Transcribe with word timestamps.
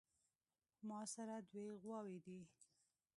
ماسره 0.89 1.37
دوې 1.51 1.67
غواوې 1.81 2.17
دي 2.25 2.39